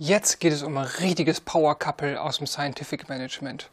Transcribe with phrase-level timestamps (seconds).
[0.00, 3.68] Jetzt geht es um ein richtiges Power-Couple aus dem Scientific Management.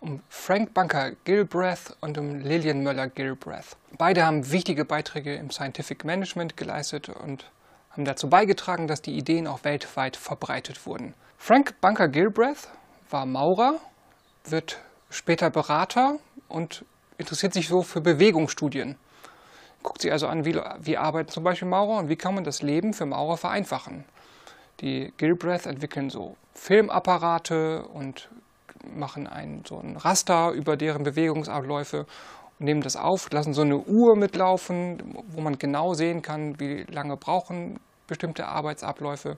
[0.00, 3.76] Um Frank Bunker Gilbreth und um Lillian Möller Gilbreth.
[3.98, 7.44] Beide haben wichtige Beiträge im Scientific Management geleistet und
[7.90, 11.12] haben dazu beigetragen, dass die Ideen auch weltweit verbreitet wurden.
[11.36, 12.70] Frank Bunker Gilbreth
[13.10, 13.78] war Maurer,
[14.46, 14.78] wird
[15.10, 16.18] später Berater
[16.48, 16.86] und
[17.18, 18.96] interessiert sich so für Bewegungsstudien.
[19.82, 22.62] Guckt sich also an, wie, wie arbeiten zum Beispiel Maurer und wie kann man das
[22.62, 24.06] Leben für Maurer vereinfachen.
[24.80, 28.28] Die Gilbreth entwickeln so Filmapparate und
[28.94, 32.06] machen ein, so ein Raster über deren Bewegungsabläufe
[32.58, 36.82] und nehmen das auf, lassen so eine Uhr mitlaufen, wo man genau sehen kann, wie
[36.84, 39.36] lange brauchen bestimmte Arbeitsabläufe.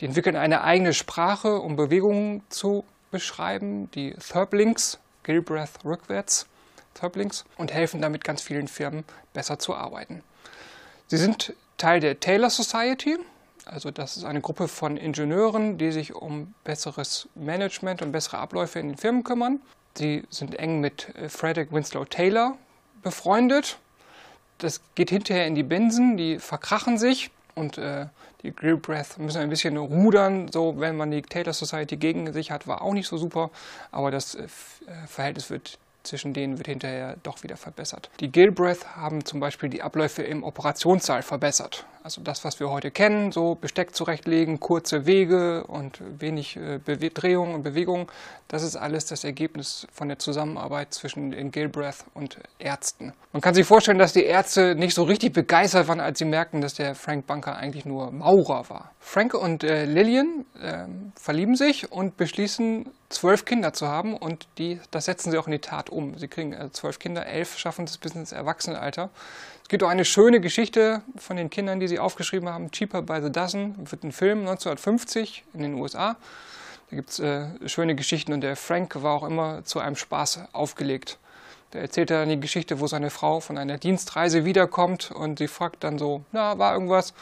[0.00, 6.46] Die entwickeln eine eigene Sprache, um Bewegungen zu beschreiben, die Thurplinks, Gilbreth rückwärts,
[6.94, 10.22] Thurplinks, und helfen damit ganz vielen Firmen besser zu arbeiten.
[11.08, 13.18] Sie sind Teil der Taylor Society,
[13.66, 18.78] also das ist eine Gruppe von Ingenieuren, die sich um besseres Management und bessere Abläufe
[18.78, 19.60] in den Firmen kümmern.
[19.96, 22.56] Sie sind eng mit äh, Frederick Winslow Taylor
[23.02, 23.78] befreundet.
[24.58, 28.06] Das geht hinterher in die Binsen, die verkrachen sich und äh,
[28.42, 32.50] die Grill Breath müssen ein bisschen rudern, so wenn man die Taylor Society gegen sich
[32.50, 33.50] hat, war auch nicht so super,
[33.90, 38.10] aber das äh, äh Verhältnis wird zwischen denen wird hinterher doch wieder verbessert.
[38.20, 41.86] Die Gilbreth haben zum Beispiel die Abläufe im Operationssaal verbessert.
[42.02, 47.54] Also das, was wir heute kennen, so Besteck zurechtlegen, kurze Wege und wenig äh, Drehung
[47.54, 48.10] und Bewegung,
[48.48, 53.12] das ist alles das Ergebnis von der Zusammenarbeit zwischen den Gilbreth und Ärzten.
[53.32, 56.62] Man kann sich vorstellen, dass die Ärzte nicht so richtig begeistert waren, als sie merkten,
[56.62, 58.92] dass der Frank Bunker eigentlich nur Maurer war.
[58.98, 60.84] Frank und äh, Lillian äh,
[61.16, 65.52] verlieben sich und beschließen, zwölf Kinder zu haben und die, das setzen sie auch in
[65.52, 66.16] die Tat um.
[66.16, 69.10] Sie kriegen äh, zwölf Kinder, elf schaffen es bis ins Erwachsenenalter.
[69.62, 72.70] Es gibt auch eine schöne Geschichte von den Kindern, die sie aufgeschrieben haben.
[72.70, 76.16] Cheaper by the Dozen wird ein Film 1950 in den USA.
[76.90, 80.40] Da gibt es äh, schöne Geschichten und der Frank war auch immer zu einem Spaß
[80.52, 81.18] aufgelegt.
[81.72, 85.46] Da erzählt er dann die Geschichte, wo seine Frau von einer Dienstreise wiederkommt und sie
[85.46, 87.14] fragt dann so, na, war irgendwas?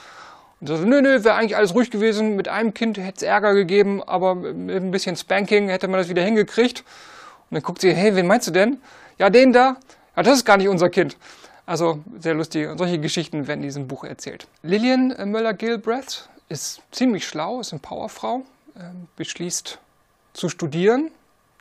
[0.61, 2.37] Und so, nö, nö, wäre eigentlich alles ruhig gewesen.
[2.37, 6.09] Mit einem Kind hätte es Ärger gegeben, aber mit ein bisschen Spanking hätte man das
[6.09, 6.81] wieder hingekriegt.
[7.51, 8.79] Und dann guckt sie, hey, wen meinst du denn?
[9.19, 9.77] Ja, den da.
[10.17, 11.17] Ja, das ist gar nicht unser Kind.
[11.65, 12.69] Also sehr lustig.
[12.69, 14.47] Und solche Geschichten werden in diesem Buch erzählt.
[14.63, 18.43] Lillian Möller-Gilbreth ist ziemlich schlau, ist eine Powerfrau,
[18.75, 18.81] äh,
[19.17, 19.79] beschließt
[20.33, 21.11] zu studieren,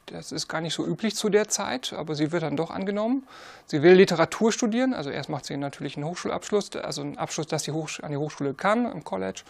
[0.07, 3.27] das ist gar nicht so üblich zu der Zeit, aber sie wird dann doch angenommen.
[3.65, 7.63] Sie will Literatur studieren, also erst macht sie natürlich einen Hochschulabschluss, also einen Abschluss, dass
[7.63, 9.41] sie an die Hochschule kann, im College.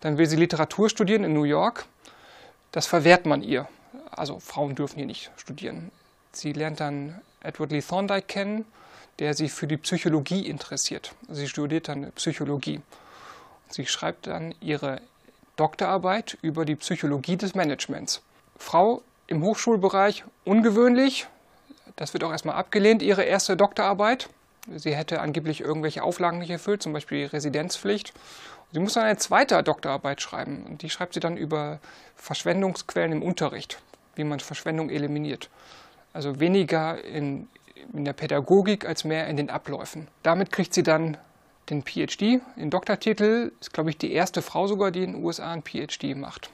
[0.00, 1.86] Dann will sie Literatur studieren in New York.
[2.72, 3.68] Das verwehrt man ihr.
[4.12, 5.90] Also Frauen dürfen hier nicht studieren.
[6.32, 8.64] Sie lernt dann Edward Lee Thorndike kennen,
[9.18, 11.14] der sie für die Psychologie interessiert.
[11.28, 12.80] Sie studiert dann Psychologie.
[13.68, 15.00] Sie schreibt dann ihre
[15.56, 18.22] Doktorarbeit über die Psychologie des Managements.
[18.56, 21.26] Frau im Hochschulbereich ungewöhnlich.
[21.96, 24.28] Das wird auch erstmal abgelehnt, ihre erste Doktorarbeit.
[24.76, 28.12] Sie hätte angeblich irgendwelche Auflagen nicht erfüllt, zum Beispiel die Residenzpflicht.
[28.72, 30.64] Sie muss dann eine zweite Doktorarbeit schreiben.
[30.64, 31.78] Und die schreibt sie dann über
[32.16, 33.80] Verschwendungsquellen im Unterricht,
[34.16, 35.48] wie man Verschwendung eliminiert.
[36.12, 37.48] Also weniger in,
[37.92, 40.08] in der Pädagogik als mehr in den Abläufen.
[40.22, 41.16] Damit kriegt sie dann
[41.70, 43.52] den PhD, den Doktortitel.
[43.60, 46.50] Ist, glaube ich, die erste Frau sogar, die in den USA einen PhD macht.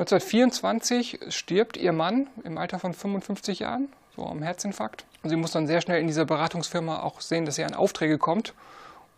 [0.00, 5.04] 1924 stirbt ihr Mann im Alter von 55 Jahren, so am Herzinfarkt.
[5.24, 8.54] Sie muss dann sehr schnell in dieser Beratungsfirma auch sehen, dass sie an Aufträge kommt.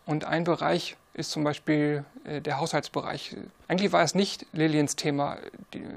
[0.06, 3.36] Und ein Bereich ist zum Beispiel äh, der Haushaltsbereich.
[3.68, 5.36] Eigentlich war es nicht Liliens Thema,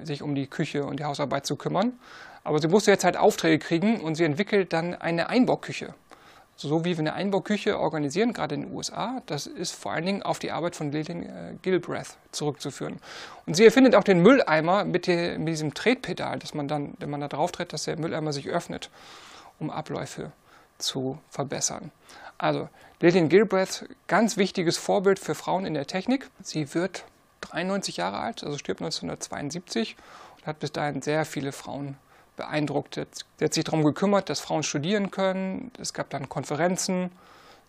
[0.04, 1.94] sich um die Küche und die Hausarbeit zu kümmern.
[2.44, 5.96] Aber sie musste jetzt halt Aufträge kriegen und sie entwickelt dann eine Einbauküche
[6.58, 10.24] so wie wir eine Einbauküche organisieren, gerade in den USA, das ist vor allen Dingen
[10.24, 13.00] auf die Arbeit von Lillian äh, Gilbreth zurückzuführen.
[13.46, 17.10] Und sie erfindet auch den Mülleimer mit, die, mit diesem Tretpedal, dass man dann, wenn
[17.10, 18.90] man da drauf tritt, dass der Mülleimer sich öffnet,
[19.60, 20.32] um Abläufe
[20.78, 21.92] zu verbessern.
[22.38, 22.70] Also
[23.02, 26.30] Lillian Gilbreth, ganz wichtiges Vorbild für Frauen in der Technik.
[26.42, 27.06] Sie wird
[27.42, 29.96] 93 Jahre alt, also stirbt 1972
[30.38, 31.98] und hat bis dahin sehr viele Frauen
[32.36, 32.98] beeindruckt.
[32.98, 33.06] Er
[33.42, 35.72] hat sich darum gekümmert, dass Frauen studieren können.
[35.80, 37.12] Es gab dann Konferenzen,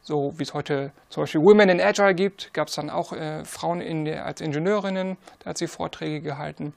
[0.03, 3.45] so wie es heute zum Beispiel Women in Agile gibt, gab es dann auch äh,
[3.45, 6.73] Frauen in der, als Ingenieurinnen, da hat sie Vorträge gehalten.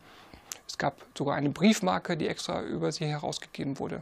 [0.67, 4.01] Es gab sogar eine Briefmarke, die extra über sie herausgegeben wurde.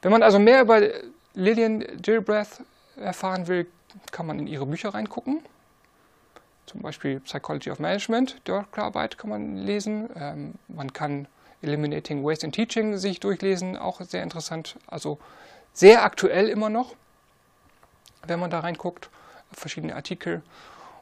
[0.00, 0.80] Wenn man also mehr über
[1.34, 2.62] Lillian Gilbreth
[2.96, 3.66] erfahren will,
[4.10, 5.42] kann man in ihre Bücher reingucken.
[6.66, 10.08] Zum Beispiel Psychology of Management, Doktorarbeit kann man lesen.
[10.16, 11.26] Ähm, man kann
[11.62, 14.76] Eliminating Waste in Teaching sich durchlesen, auch sehr interessant.
[14.86, 15.18] Also
[15.72, 16.94] sehr aktuell immer noch,
[18.26, 19.10] wenn man da reinguckt,
[19.52, 20.42] verschiedene Artikel.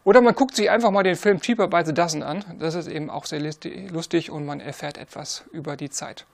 [0.04, 2.44] Oder man guckt sich einfach mal den Film Cheaper by the Dozen an.
[2.58, 6.24] Das ist eben auch sehr lustig und man erfährt etwas über die Zeit.